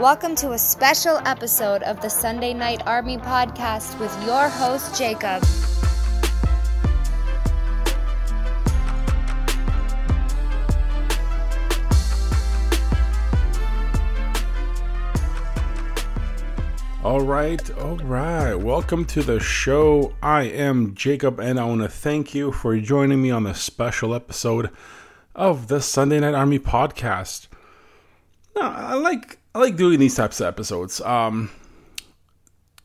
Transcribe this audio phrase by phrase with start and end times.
[0.00, 5.40] Welcome to a special episode of the Sunday Night Army podcast with your host, Jacob.
[17.04, 18.56] All right, all right.
[18.56, 20.12] Welcome to the show.
[20.20, 24.12] I am Jacob, and I want to thank you for joining me on this special
[24.12, 24.70] episode
[25.36, 27.46] of the Sunday Night Army podcast.
[28.56, 31.00] Now, I like I like doing these types of episodes.
[31.02, 31.50] Um,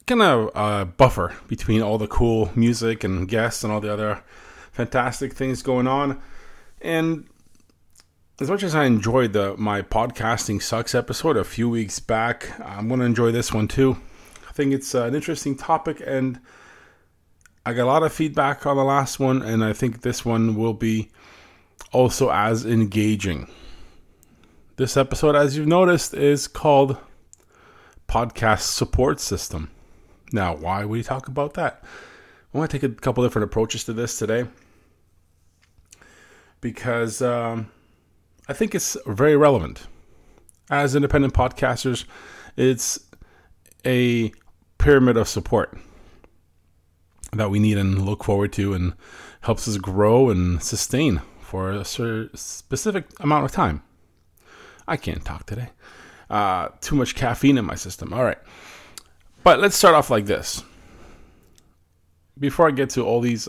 [0.05, 4.23] kind of uh, buffer between all the cool music and guests and all the other
[4.71, 6.21] fantastic things going on.
[6.81, 7.27] And
[8.39, 12.87] as much as I enjoyed the my podcasting sucks episode a few weeks back, I'm
[12.87, 13.97] going to enjoy this one too.
[14.47, 16.39] I think it's uh, an interesting topic, and
[17.65, 20.55] I got a lot of feedback on the last one, and I think this one
[20.55, 21.09] will be
[21.91, 23.49] also as engaging.
[24.79, 26.95] This episode, as you've noticed, is called
[28.07, 29.69] Podcast Support System.
[30.31, 31.83] Now, why would we talk about that?
[32.53, 34.45] I want to take a couple different approaches to this today
[36.61, 37.69] because um,
[38.47, 39.85] I think it's very relevant.
[40.71, 42.05] As independent podcasters,
[42.55, 42.99] it's
[43.85, 44.31] a
[44.77, 45.77] pyramid of support
[47.33, 48.93] that we need and look forward to and
[49.41, 53.83] helps us grow and sustain for a specific amount of time.
[54.89, 55.69] I can't talk today.
[56.29, 58.13] Uh, too much caffeine in my system.
[58.13, 58.37] All right.
[59.43, 60.63] But let's start off like this.
[62.37, 63.47] Before I get to all these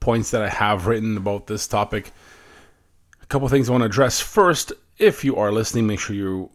[0.00, 2.12] points that I have written about this topic,
[3.22, 4.20] a couple things I want to address.
[4.20, 6.50] First, if you are listening, make sure you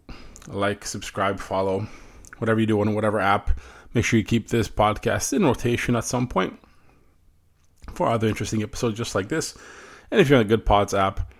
[0.47, 1.87] like, subscribe, follow,
[2.37, 3.59] whatever you do on whatever app.
[3.93, 6.59] Make sure you keep this podcast in rotation at some point
[7.93, 9.57] for other interesting episodes just like this.
[10.11, 11.31] And if you're on a Goodpods app,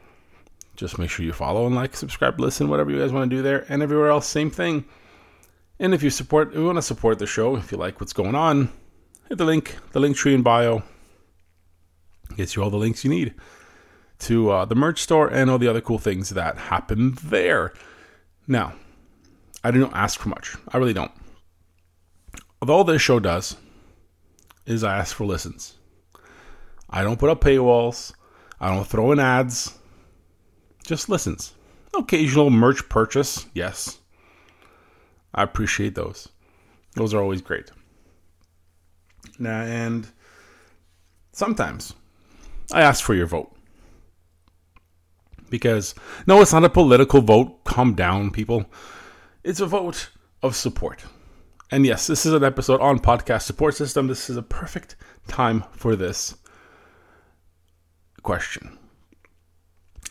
[0.79, 3.41] just make sure you follow and like, subscribe, listen, whatever you guys want to do
[3.41, 3.65] there.
[3.69, 4.85] And everywhere else, same thing.
[5.79, 8.13] And if you support, if you want to support the show, if you like what's
[8.13, 8.71] going on,
[9.27, 10.83] hit the link, the Linktree in bio.
[12.35, 13.33] Gets you all the links you need
[14.19, 17.73] to uh, the merch store and all the other cool things that happen there.
[18.47, 18.73] Now,
[19.63, 20.55] I don't ask for much.
[20.69, 21.11] I really don't.
[22.67, 23.55] All this show does
[24.65, 25.75] is I ask for listens.
[26.89, 28.13] I don't put up paywalls.
[28.59, 29.78] I don't throw in ads.
[30.89, 31.53] Just listens.
[31.95, 33.99] Occasional merch purchase, yes.
[35.35, 36.29] I appreciate those.
[36.95, 37.71] Those are always great.
[39.37, 40.07] Now, and
[41.31, 41.93] sometimes
[42.71, 43.55] I ask for your vote.
[45.51, 45.93] Because,
[46.25, 47.65] no, it's not a political vote.
[47.65, 48.65] Calm down, people.
[49.43, 50.09] It's a vote
[50.41, 51.05] of support.
[51.69, 54.07] And yes, this is an episode on podcast support system.
[54.07, 54.95] This is a perfect
[55.27, 56.35] time for this
[58.23, 58.78] question.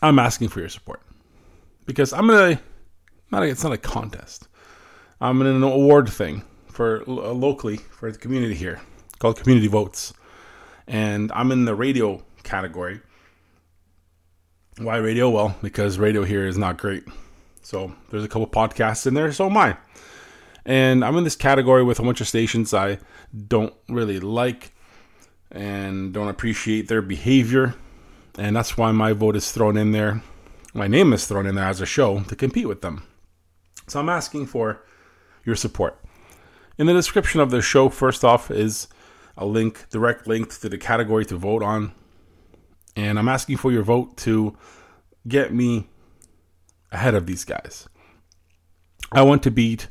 [0.03, 1.03] I'm asking for your support
[1.87, 2.61] because I'm gonna
[3.31, 4.49] not a, it's not a contest.
[5.21, 8.81] I'm in an award thing for uh, locally for the community here
[9.19, 10.13] called Community Votes,
[10.87, 13.01] and I'm in the radio category.
[14.79, 15.29] Why radio?
[15.29, 17.03] Well, because radio here is not great.
[17.63, 19.77] So there's a couple podcasts in there, so am I.
[20.65, 22.99] And I'm in this category with a bunch of stations I
[23.49, 24.73] don't really like
[25.51, 27.75] and don't appreciate their behavior
[28.39, 30.23] and that's why my vote is thrown in there.
[30.73, 33.03] My name is thrown in there as a show to compete with them.
[33.89, 34.85] So I'm asking for
[35.45, 36.01] your support.
[36.79, 38.87] In the description of the show, first off, is
[39.37, 41.93] a link, direct link to the category to vote on.
[42.95, 44.57] And I'm asking for your vote to
[45.27, 45.89] get me
[46.93, 47.89] ahead of these guys.
[49.11, 49.89] I want to beat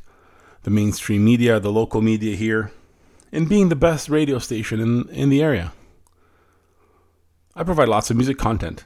[0.62, 2.72] the mainstream media, the local media here,
[3.30, 5.72] in being the best radio station in, in the area.
[7.58, 8.84] I provide lots of music content.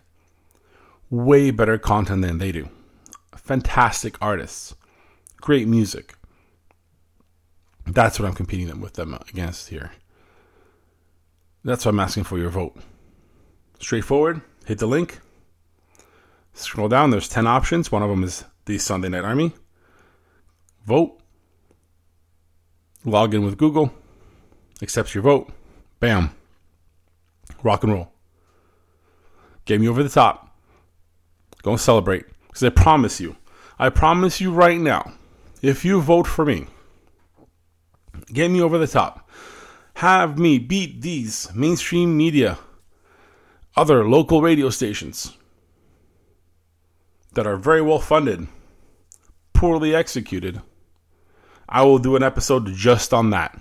[1.10, 2.70] Way better content than they do.
[3.36, 4.74] Fantastic artists.
[5.42, 6.14] Great music.
[7.86, 9.92] That's what I'm competing them with them against here.
[11.62, 12.74] That's why I'm asking for your vote.
[13.78, 15.20] Straightforward, hit the link.
[16.54, 17.92] Scroll down, there's 10 options.
[17.92, 19.52] One of them is the Sunday Night Army.
[20.86, 21.20] Vote.
[23.04, 23.92] Log in with Google.
[24.80, 25.52] Accepts your vote.
[26.00, 26.34] Bam.
[27.62, 28.11] Rock and roll.
[29.64, 30.56] Get me over the top.
[31.62, 32.26] Go and celebrate.
[32.46, 33.36] Because I promise you,
[33.78, 35.12] I promise you right now,
[35.62, 36.66] if you vote for me,
[38.32, 39.30] get me over the top.
[39.94, 42.58] Have me beat these mainstream media,
[43.76, 45.36] other local radio stations
[47.34, 48.48] that are very well funded,
[49.52, 50.60] poorly executed.
[51.68, 53.58] I will do an episode just on that.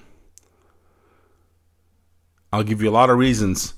[2.52, 3.76] I'll give you a lot of reasons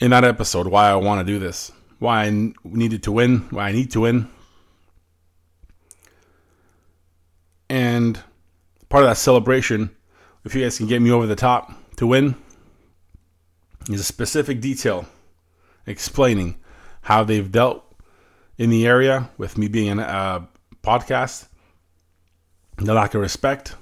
[0.00, 3.68] in that episode why I want to do this, why I needed to win, why
[3.68, 4.28] I need to win.
[7.68, 8.20] And
[8.88, 9.94] part of that celebration,
[10.44, 12.34] if you guys can get me over the top to win,
[13.88, 15.06] is a specific detail
[15.86, 16.56] explaining
[17.02, 17.84] how they've dealt
[18.56, 20.48] in the area with me being a
[20.82, 21.48] podcast,
[22.76, 23.74] the lack of respect,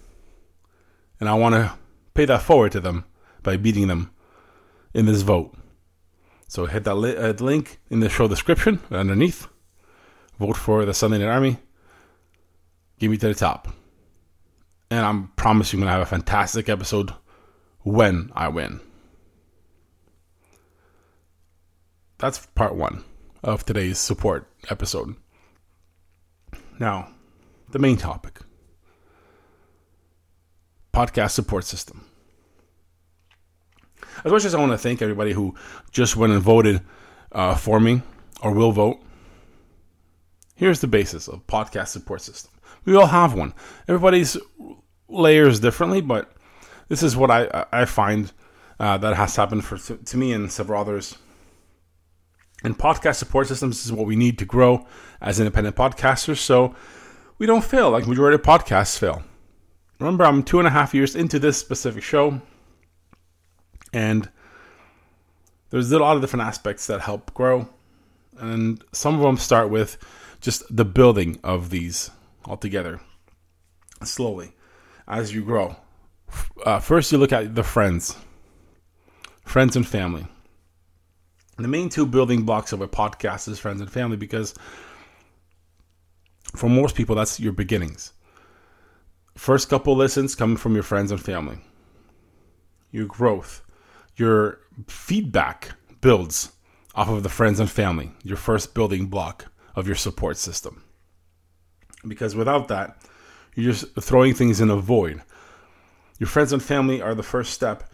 [1.20, 1.72] and I want to
[2.14, 3.04] pay that forward to them
[3.42, 4.10] by beating them
[4.94, 5.54] in this vote.
[6.52, 9.49] So hit that li- uh, link in the show description underneath.
[10.38, 11.56] Vote for the Sunday Night Army.
[12.99, 13.69] Give me to the top.
[14.90, 17.14] And I'm promising I'm going to have a fantastic episode
[17.84, 18.81] when I win.
[22.19, 23.02] That's part one
[23.43, 25.16] of today's support episode.
[26.78, 27.08] Now,
[27.70, 28.40] the main topic
[30.93, 32.11] podcast support system.
[34.24, 35.54] As much as I want to thank everybody who
[35.90, 36.80] just went and voted
[37.32, 38.02] uh, for me
[38.42, 39.00] or will vote,
[40.54, 42.52] here's the basis of podcast support system.
[42.84, 43.54] We all have one.
[43.88, 44.36] Everybody's
[45.08, 46.32] layers differently, but
[46.88, 48.32] this is what I I find
[48.80, 51.16] uh, that has happened for to me and several others.
[52.64, 54.86] And podcast support systems is what we need to grow
[55.20, 56.74] as independent podcasters, so
[57.38, 59.22] we don't fail like majority of podcasts fail.
[59.98, 62.40] Remember, I'm two and a half years into this specific show,
[63.92, 64.28] and
[65.70, 67.68] there's a lot of different aspects that help grow,
[68.38, 69.98] and some of them start with
[70.40, 72.10] just the building of these
[72.44, 73.00] altogether
[74.02, 74.52] slowly
[75.06, 75.76] as you grow.
[76.64, 78.16] Uh, first, you look at the friends,
[79.44, 80.26] friends and family.
[81.58, 84.54] The main two building blocks of a podcast is friends and family because
[86.56, 88.12] for most people, that's your beginnings.
[89.36, 91.58] First couple listens coming from your friends and family.
[92.90, 93.62] Your growth,
[94.16, 96.52] your feedback builds
[96.94, 100.82] off of the friends and family, your first building block of your support system.
[102.06, 102.98] Because without that,
[103.54, 105.22] you're just throwing things in a void.
[106.18, 107.90] Your friends and family are the first step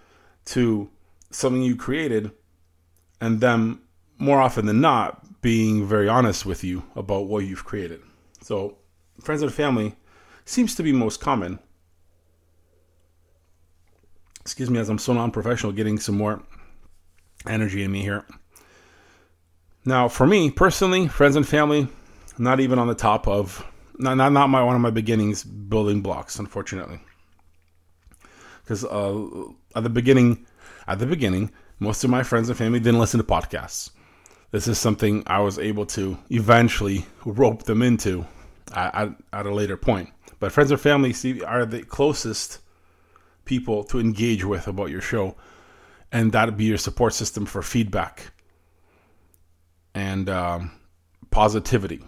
[0.47, 0.91] to
[1.31, 2.31] something you created,
[3.21, 3.83] and them
[4.17, 8.01] more often than not being very honest with you about what you've created.
[8.41, 8.79] So,
[9.21, 9.95] friends and family
[10.45, 11.59] seems to be most common.
[14.41, 16.43] Excuse me, as I'm so non professional, getting some more
[17.47, 18.25] energy in me here.
[19.85, 21.89] Now, for me personally, friends and family,
[22.39, 23.65] not even on the top of,
[23.99, 27.01] not, not, not my one of my beginnings building blocks, unfortunately.
[28.63, 29.45] Because uh,
[29.75, 30.47] at the beginning,
[30.87, 33.91] at the beginning, most of my friends and family didn't listen to podcasts.
[34.51, 38.27] This is something I was able to eventually rope them into
[38.75, 40.11] at, at a later point.
[40.41, 42.59] But friends and family see, are the closest
[43.49, 45.35] people to engage with about your show,
[46.13, 48.33] and that'd be your support system for feedback
[49.95, 50.71] and um,
[51.31, 52.05] positivity.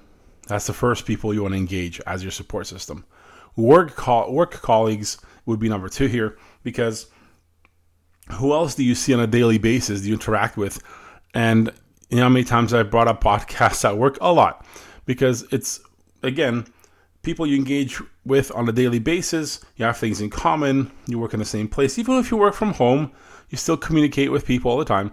[0.46, 3.04] That's the first people you want to engage as your support system.
[3.56, 7.06] Work co- work colleagues would be number two here because
[8.32, 10.02] who else do you see on a daily basis?
[10.02, 10.80] Do you interact with?
[11.34, 11.72] And
[12.10, 14.18] you know how many times I've brought up podcasts at work?
[14.20, 14.64] A lot
[15.04, 15.80] because it's
[16.22, 16.66] again
[17.22, 19.60] people you engage with on a daily basis.
[19.76, 20.90] You have things in common.
[21.06, 21.98] You work in the same place.
[21.98, 23.12] Even if you work from home,
[23.48, 25.12] you still communicate with people all the time.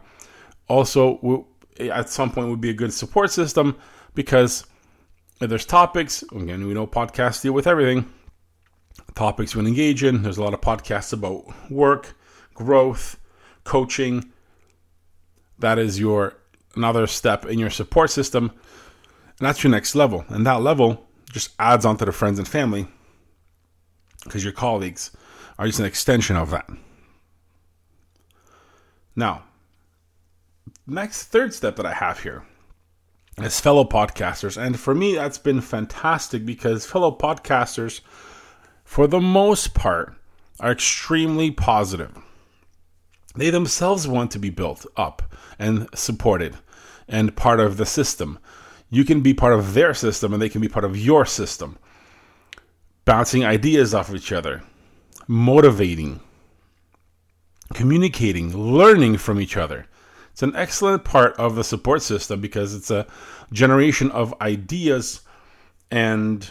[0.68, 1.48] Also,
[1.80, 3.78] at some point, would be a good support system
[4.14, 4.66] because
[5.42, 8.12] if there's topics, again, we know podcasts deal with everything.
[9.16, 10.24] Topics we engage in.
[10.24, 12.16] There's a lot of podcasts about work,
[12.54, 13.20] growth,
[13.64, 14.32] coaching.
[15.60, 16.36] That is your
[16.76, 18.52] another step in your support system.
[19.40, 20.26] And that's your next level.
[20.30, 22.88] And that level just adds on to the friends and family
[24.24, 25.12] because your colleagues
[25.58, 26.70] are just an extension of that.
[29.16, 29.44] Now,
[30.86, 32.44] next third step that I have here
[33.42, 34.62] is fellow podcasters.
[34.62, 38.02] And for me, that's been fantastic because fellow podcasters,
[38.84, 40.16] for the most part,
[40.60, 42.18] are extremely positive.
[43.36, 45.22] They themselves want to be built up
[45.60, 46.56] and supported
[47.08, 48.40] and part of the system.
[48.90, 51.78] You can be part of their system and they can be part of your system.
[53.06, 54.64] Bouncing ideas off of each other,
[55.28, 56.20] motivating,
[57.74, 59.88] communicating, learning from each other.
[60.32, 63.08] It's an excellent part of the support system because it's a
[63.52, 65.22] generation of ideas
[65.90, 66.50] and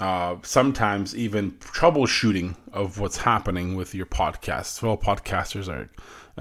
[0.00, 4.82] uh, sometimes even troubleshooting of what's happening with your podcast.
[4.82, 5.88] Well, podcasters are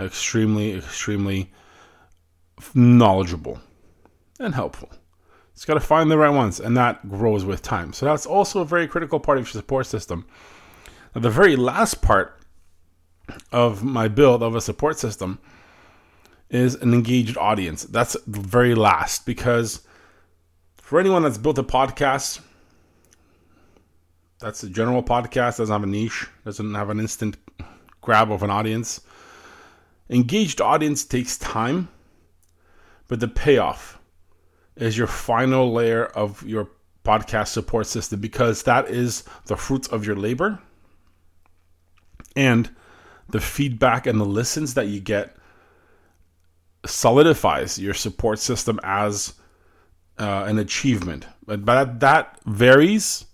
[0.03, 1.51] extremely, extremely
[2.73, 3.61] knowledgeable
[4.39, 4.89] and helpful.
[5.53, 7.93] It's got to find the right ones, and that grows with time.
[7.93, 10.25] So that's also a very critical part of your support system.
[11.13, 12.39] Now, the very last part
[13.51, 15.39] of my build of a support system
[16.49, 17.83] is an engaged audience.
[17.83, 19.81] That's the very last because
[20.77, 22.41] for anyone that's built a podcast,
[24.41, 27.37] That's a general podcast, doesn't have a niche, doesn't have an instant
[28.01, 28.99] grab of an audience.
[30.09, 31.89] Engaged audience takes time,
[33.07, 33.99] but the payoff
[34.81, 36.67] is your final layer of your
[37.05, 40.59] podcast support system because that is the fruits of your labor
[42.35, 42.69] and
[43.29, 45.35] the feedback and the listens that you get
[46.85, 49.35] solidifies your support system as
[50.17, 51.27] uh, an achievement.
[51.45, 53.25] But, but that varies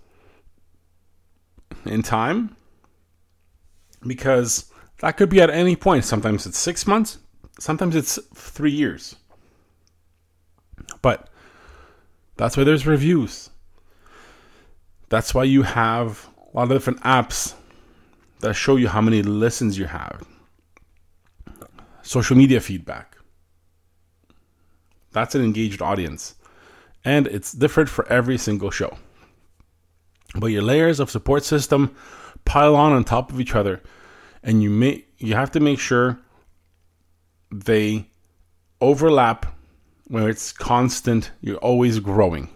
[1.86, 2.58] in time
[4.06, 6.04] because that could be at any point.
[6.04, 7.20] Sometimes it's six months,
[7.58, 9.16] sometimes it's three years.
[11.02, 11.30] But
[12.38, 13.50] that's why there's reviews.
[15.10, 17.54] That's why you have a lot of different apps
[18.40, 20.26] that show you how many listens you have.
[22.02, 23.18] Social media feedback.
[25.12, 26.36] That's an engaged audience.
[27.04, 28.98] And it's different for every single show.
[30.36, 31.96] But your layers of support system
[32.46, 33.82] pile on on top of each other
[34.44, 36.20] and you make you have to make sure
[37.52, 38.10] they
[38.80, 39.57] overlap
[40.08, 42.50] where it's constant, you're always growing.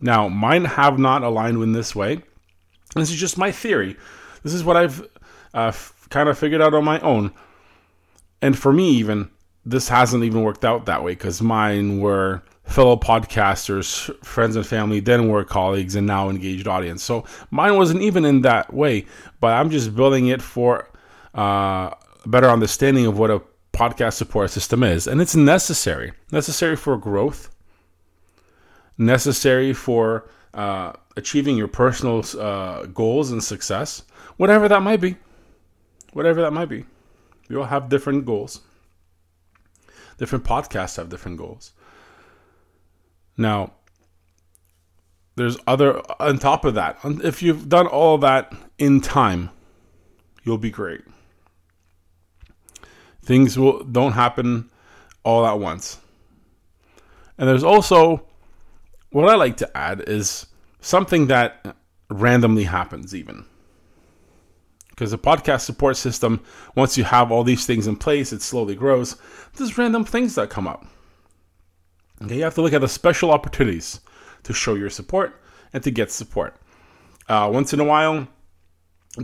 [0.00, 2.22] Now, mine have not aligned in this way.
[2.94, 3.96] This is just my theory.
[4.42, 5.00] This is what I've
[5.54, 7.32] uh, f- kind of figured out on my own.
[8.42, 9.30] And for me, even,
[9.64, 15.00] this hasn't even worked out that way because mine were fellow podcasters, friends and family,
[15.00, 17.02] then were colleagues, and now engaged audience.
[17.02, 19.06] So mine wasn't even in that way,
[19.40, 20.90] but I'm just building it for
[21.36, 23.40] uh, a better understanding of what a
[23.76, 25.06] podcast support system is.
[25.06, 27.54] And it's necessary, necessary for growth,
[28.96, 34.02] necessary for uh, achieving your personal uh, goals and success,
[34.38, 35.16] whatever that might be.
[36.12, 36.84] Whatever that might be.
[37.50, 38.62] We all have different goals.
[40.16, 41.72] Different podcasts have different goals.
[43.36, 43.74] Now,
[45.36, 49.50] there's other, on top of that, if you've done all that in time,
[50.42, 51.02] you'll be great.
[53.26, 54.70] Things will don't happen
[55.24, 55.98] all at once.
[57.36, 58.24] And there's also
[59.10, 60.46] what I like to add is
[60.80, 61.76] something that
[62.08, 63.44] randomly happens even.
[64.90, 66.40] Because the podcast support system,
[66.74, 69.16] once you have all these things in place, it slowly grows.
[69.54, 70.86] There's random things that come up.
[72.22, 74.00] Okay, you have to look at the special opportunities
[74.44, 75.38] to show your support
[75.72, 76.56] and to get support.
[77.28, 78.26] Uh, once in a while,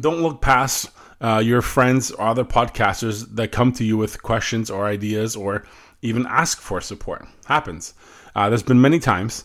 [0.00, 0.90] don't look past
[1.22, 5.64] uh, your friends or other podcasters that come to you with questions or ideas or
[6.02, 7.26] even ask for support.
[7.46, 7.94] Happens.
[8.34, 9.44] Uh, there's been many times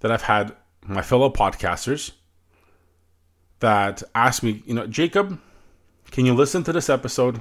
[0.00, 2.12] that I've had my fellow podcasters
[3.60, 5.40] that ask me, you know, Jacob,
[6.10, 7.40] can you listen to this episode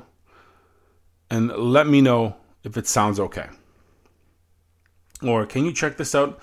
[1.31, 3.47] and let me know if it sounds okay?
[5.23, 6.39] Or can you check this out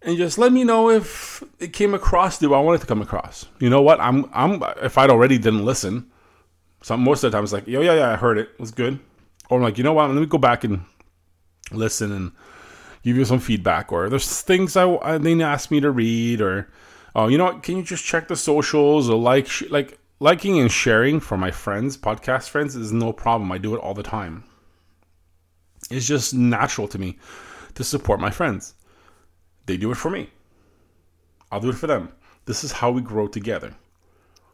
[0.00, 3.02] and just let me know if it came across the way I wanted to come
[3.02, 3.46] across?
[3.58, 4.00] You know what?
[4.00, 6.10] I'm I'm if I'd already didn't listen,
[6.84, 8.50] some most of the time it's like, yo, yeah, yeah, I heard it.
[8.52, 9.00] It was good.
[9.48, 10.10] Or I'm like, you know what?
[10.10, 10.84] Let me go back and
[11.72, 12.30] listen and
[13.02, 13.90] give you some feedback.
[13.90, 16.42] Or there's things I, I they ask me to read.
[16.42, 16.68] Or
[17.14, 17.62] oh, you know what?
[17.62, 21.96] Can you just check the socials or like like liking and sharing for my friends,
[21.96, 23.50] podcast friends, is no problem.
[23.50, 24.44] I do it all the time.
[25.90, 27.18] It's just natural to me
[27.76, 28.74] to support my friends.
[29.64, 30.28] They do it for me.
[31.50, 32.12] I'll do it for them.
[32.44, 33.74] This is how we grow together.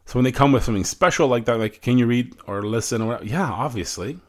[0.05, 3.01] So when they come with something special like that, like can you read or listen
[3.01, 4.19] or whatever, yeah, obviously.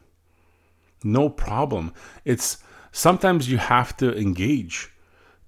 [1.02, 1.92] No problem.
[2.24, 2.58] It's
[2.92, 4.90] sometimes you have to engage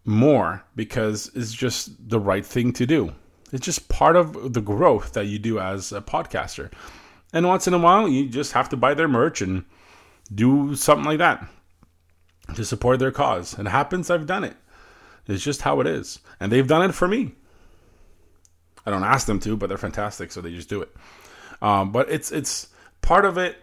[0.04, 3.12] more because it's just the right thing to do.
[3.52, 6.72] It's just part of the growth that you do as a podcaster.
[7.32, 9.64] And once in a while, you just have to buy their merch and
[10.34, 11.46] do something like that
[12.54, 13.58] to support their cause.
[13.58, 14.56] It happens, I've done it.
[15.26, 16.20] It's just how it is.
[16.40, 17.34] And they've done it for me.
[18.86, 20.94] I don't ask them to, but they're fantastic, so they just do it.
[21.62, 22.68] Um, but it's it's
[23.00, 23.56] part of it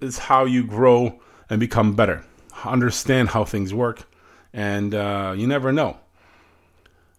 [0.00, 2.24] is how you grow and become better,
[2.64, 4.08] understand how things work,
[4.52, 5.98] and uh, you never know.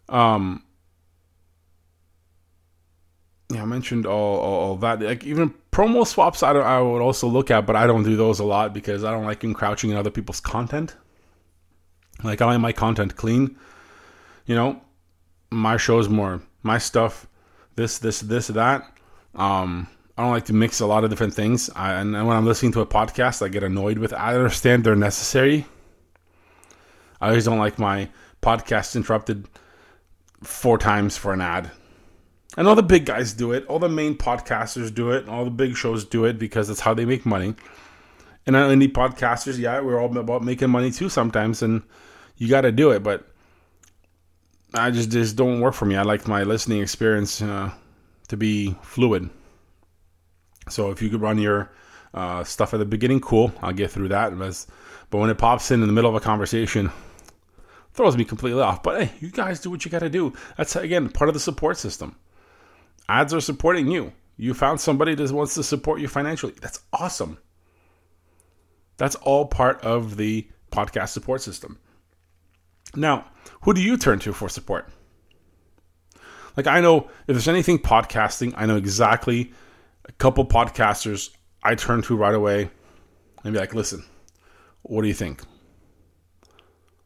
[0.10, 0.63] Um,
[3.50, 5.01] yeah, I mentioned all, all, all that.
[5.01, 8.39] Like even promo swaps, I, I would also look at, but I don't do those
[8.39, 10.96] a lot because I don't like encroaching in other people's content.
[12.24, 13.58] Like I like my content clean.
[14.46, 14.82] You know,
[15.51, 17.27] my show is more my stuff,
[17.75, 18.89] this, this, this, that.
[19.36, 21.70] Um, I don't like to mix a lot of different things.
[21.75, 24.13] I, and when I'm listening to a podcast, I get annoyed with.
[24.13, 24.15] It.
[24.15, 25.65] I understand they're necessary.
[27.20, 28.10] I always don't like my
[28.41, 29.48] podcast interrupted
[30.43, 31.72] four times for an ad.
[32.55, 33.65] And all the big guys do it.
[33.65, 35.27] All the main podcasters do it.
[35.27, 37.55] All the big shows do it because that's how they make money.
[38.46, 41.82] And indie podcasters, yeah, we're all about making money too sometimes, and
[42.38, 43.01] you got to do it.
[43.01, 43.25] But
[44.74, 45.96] I just just don't work for me.
[45.96, 47.72] I like my listening experience uh,
[48.30, 49.30] to be fluid.
[50.70, 51.72] So if you could run your
[52.13, 53.53] uh, stuff at the beginning, cool.
[53.62, 54.38] I'll get through that.
[55.10, 56.92] But when it pops in in the middle of a conversation,
[57.94, 58.82] throws me completely off.
[58.82, 60.34] But hey, you guys do what you got to do.
[60.58, 62.15] That's again part of the support system.
[63.10, 64.13] Ads are supporting you.
[64.38, 66.56] You found somebody that wants to support you financially.
[66.62, 67.38] That's awesome.
[68.98, 71.77] That's all part of the podcast support system.
[72.96, 73.26] Now,
[73.62, 74.90] who do you turn to for support?
[76.56, 79.52] Like, I know if there's anything podcasting, I know exactly
[80.06, 81.30] a couple podcasters
[81.64, 82.70] I turn to right away
[83.44, 84.04] and be like, listen,
[84.84, 85.42] what do you think?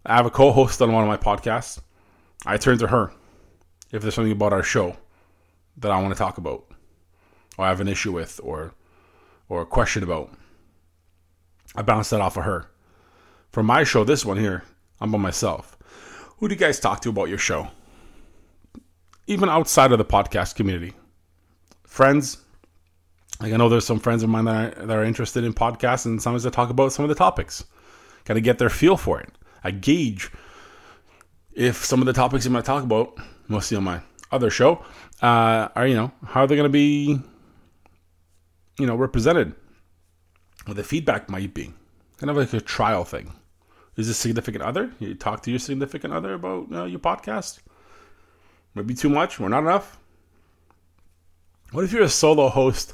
[0.05, 1.79] I have a co host on one of my podcasts.
[2.45, 3.11] I turn to her
[3.91, 4.97] if there's something about our show
[5.77, 6.65] that I want to talk about
[7.57, 8.73] or I have an issue with or
[9.49, 10.31] or a question about.
[11.75, 12.69] I bounce that off of her.
[13.51, 14.63] For my show, this one here,
[14.99, 15.76] I'm by myself.
[16.37, 17.67] Who do you guys talk to about your show?
[19.27, 20.93] Even outside of the podcast community.
[21.85, 22.37] Friends.
[23.39, 26.05] Like I know there's some friends of mine that are, that are interested in podcasts
[26.05, 27.65] and sometimes I talk about some of the topics.
[28.25, 29.29] Kind of get their feel for it.
[29.63, 30.31] I gauge
[31.53, 33.17] if some of the topics I'm going to talk about,
[33.47, 34.01] mostly on my
[34.31, 34.83] other show,
[35.21, 37.19] uh, are, you know, how are they going to be
[38.79, 39.53] you know, represented.
[40.65, 41.73] What the feedback might be.
[42.17, 43.33] Kind of like a trial thing.
[43.97, 44.91] Is this significant other?
[44.99, 47.59] You talk to your significant other about uh, your podcast?
[48.75, 49.97] Maybe too much or not enough?
[51.71, 52.93] What if you're a solo host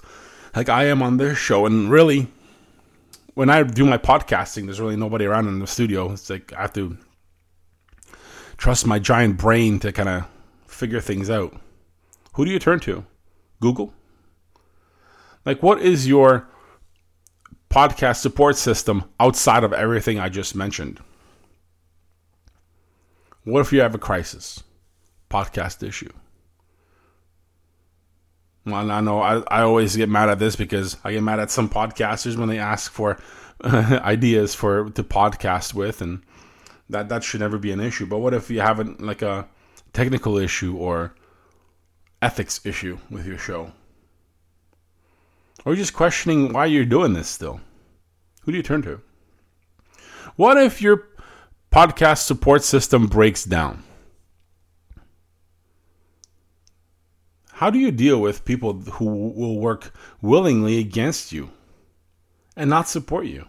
[0.55, 2.27] like I am on this show and really
[3.33, 6.11] when I do my podcasting, there's really nobody around in the studio.
[6.11, 6.97] It's like I have to
[8.57, 10.25] trust my giant brain to kind of
[10.67, 11.59] figure things out.
[12.33, 13.05] Who do you turn to?
[13.59, 13.93] Google?
[15.45, 16.47] Like, what is your
[17.73, 20.99] podcast support system outside of everything I just mentioned?
[23.45, 24.63] What if you have a crisis?
[25.29, 26.11] Podcast issue.
[28.65, 31.49] Well, I know I, I always get mad at this because I get mad at
[31.49, 33.19] some podcasters when they ask for
[33.65, 36.21] ideas for to podcast with, and
[36.89, 38.05] that that should never be an issue.
[38.05, 39.47] But what if you have a, like a
[39.93, 41.15] technical issue or
[42.21, 43.71] ethics issue with your show?
[45.65, 47.61] Or just questioning why you're doing this still.
[48.41, 49.01] Who do you turn to?
[50.35, 51.07] What if your
[51.71, 53.83] podcast support system breaks down?
[57.53, 61.51] How do you deal with people who will work willingly against you
[62.57, 63.45] and not support you?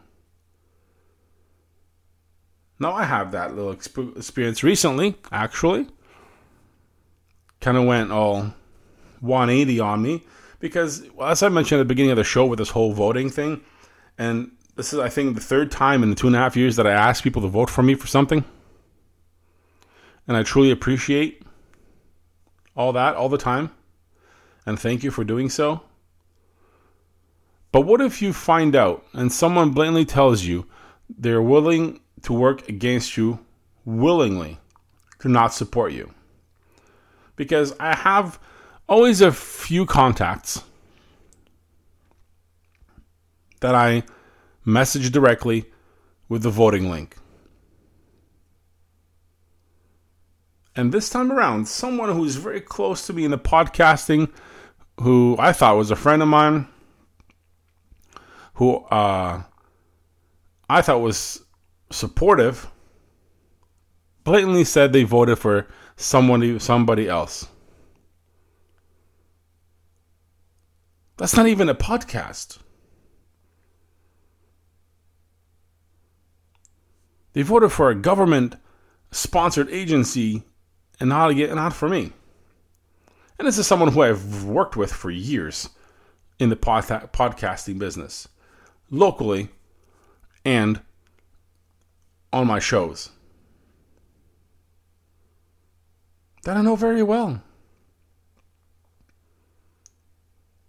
[2.79, 5.89] Now, I have that little experience recently, actually.
[7.61, 8.55] Kind of went all
[9.21, 10.23] 180 on me
[10.65, 13.61] because as I mentioned at the beginning of the show with this whole voting thing,
[14.17, 16.77] and this is I think the third time in the two and a half years
[16.77, 18.47] that I asked people to vote for me for something,
[20.27, 21.43] and I truly appreciate
[22.75, 23.73] all that all the time,
[24.65, 25.83] and thank you for doing so.
[27.71, 30.65] But what if you find out and someone blatantly tells you
[31.11, 33.39] they're willing to work against you
[33.85, 34.57] willingly
[35.19, 36.15] to not support you?
[37.37, 38.39] Because I have
[38.89, 40.63] always a few contacts
[43.61, 44.03] that I
[44.65, 45.67] message directly
[46.29, 47.17] with the voting link.
[50.77, 54.31] And this time around, someone who's very close to me in the podcasting,
[55.01, 56.67] who I thought was a friend of mine,
[58.55, 59.43] who uh,
[60.69, 61.45] I thought was
[61.91, 62.69] supportive,
[64.25, 67.47] blatantly said they voted for somebody somebody else.
[71.17, 72.59] That's not even a podcast.
[77.33, 78.57] They voted for a government
[79.11, 80.43] sponsored agency
[81.01, 82.13] and not, get not for me.
[83.39, 85.69] And this is someone who I've worked with for years
[86.39, 88.29] in the pod- podcasting business,
[88.91, 89.49] locally
[90.45, 90.81] and
[92.33, 93.11] on my shows.
[96.45, 97.43] That I know very well.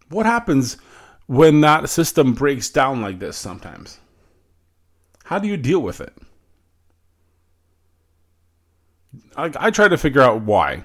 [0.09, 0.77] What happens
[1.27, 3.99] when that system breaks down like this sometimes?
[5.25, 6.13] How do you deal with it?
[9.35, 10.83] I, I try to figure out why.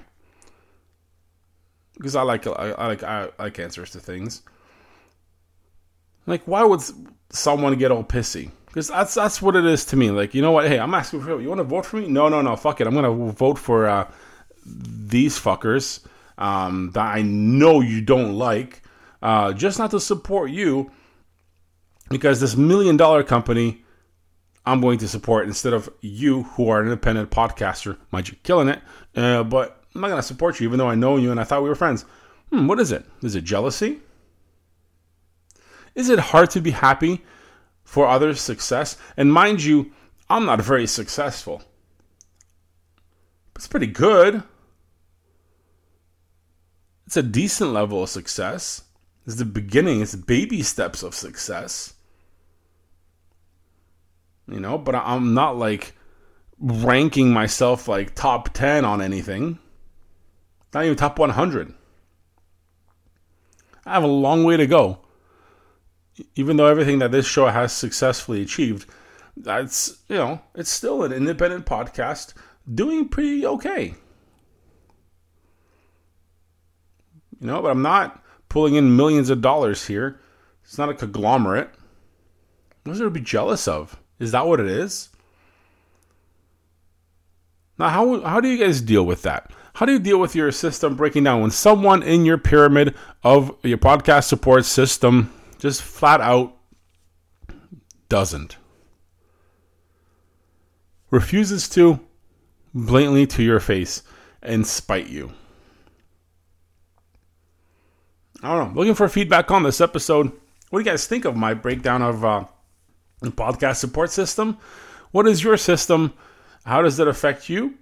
[1.95, 4.41] Because I like I, I like I like answers to things.
[6.25, 6.81] Like why would
[7.29, 8.51] someone get all pissy?
[8.65, 10.09] Because that's that's what it is to me.
[10.09, 10.67] Like you know what?
[10.67, 12.07] Hey, I'm asking for you want to vote for me?
[12.07, 12.55] No, no, no.
[12.55, 12.87] Fuck it.
[12.87, 14.09] I'm gonna vote for uh,
[14.65, 16.03] these fuckers
[16.39, 18.81] um, that I know you don't like
[19.21, 20.91] uh, just not to support you
[22.09, 23.83] because this million dollar company
[24.65, 27.97] I'm going to support instead of you who are an independent podcaster.
[28.11, 28.79] Mind you, killing it,
[29.15, 31.43] uh, but I'm not going to support you even though I know you and I
[31.43, 32.05] thought we were friends.
[32.51, 33.05] Hmm, what is it?
[33.23, 33.99] Is it jealousy?
[35.95, 37.23] Is it hard to be happy
[37.83, 38.97] for others' success?
[39.17, 39.91] And mind you,
[40.29, 41.63] I'm not very successful.
[43.55, 44.43] It's pretty good.
[47.05, 48.83] It's a decent level of success.
[49.25, 51.93] It's the beginning, it's baby steps of success.
[54.47, 55.95] You know, but I'm not like
[56.59, 59.59] ranking myself like top 10 on anything.
[60.73, 61.73] Not even top 100.
[63.85, 64.99] I have a long way to go.
[66.35, 68.89] Even though everything that this show has successfully achieved,
[69.35, 72.33] that's, you know, it's still an independent podcast
[72.71, 73.95] doing pretty okay.
[77.39, 78.20] You know, but I'm not
[78.51, 80.19] pulling in millions of dollars here.
[80.65, 81.69] It's not a conglomerate.
[82.83, 83.97] What is there to be jealous of?
[84.19, 85.07] Is that what it is?
[87.79, 89.51] Now, how, how do you guys deal with that?
[89.75, 93.55] How do you deal with your system breaking down when someone in your pyramid of
[93.63, 96.57] your podcast support system just flat out
[98.09, 98.57] doesn't?
[101.09, 102.01] Refuses to
[102.73, 104.03] blatantly to your face
[104.41, 105.31] and spite you.
[108.43, 108.79] I don't know.
[108.79, 110.31] Looking for feedback on this episode.
[110.69, 112.45] What do you guys think of my breakdown of uh,
[113.21, 114.57] the podcast support system?
[115.11, 116.13] What is your system?
[116.65, 117.75] How does it affect you,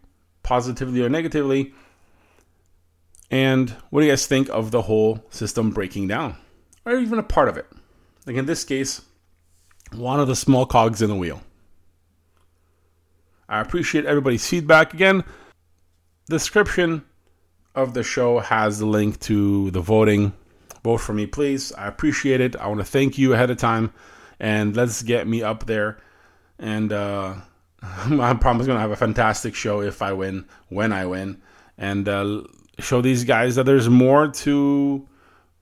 [0.43, 1.73] positively or negatively?
[3.31, 6.35] And what do you guys think of the whole system breaking down,
[6.85, 7.67] or even a part of it?
[8.25, 9.01] Like in this case,
[9.91, 11.41] one of the small cogs in the wheel.
[13.47, 14.93] I appreciate everybody's feedback.
[14.93, 15.23] Again,
[16.27, 17.05] description
[17.75, 20.33] of the show has the link to the voting.
[20.83, 21.71] Vote for me, please.
[21.73, 22.55] I appreciate it.
[22.55, 23.93] I want to thank you ahead of time,
[24.39, 25.99] and let's get me up there.
[26.57, 27.35] And uh,
[27.81, 31.41] I promise going to have a fantastic show if I win, when I win,
[31.77, 32.43] and uh,
[32.79, 35.07] show these guys that there's more to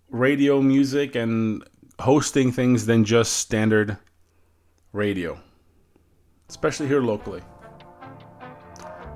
[0.09, 1.63] radio music and
[1.99, 3.97] hosting things than just standard
[4.93, 5.39] radio,
[6.49, 7.41] especially here locally.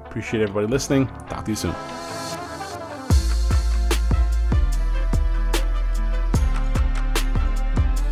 [0.06, 1.08] Appreciate everybody listening.
[1.30, 2.11] Talk to you soon.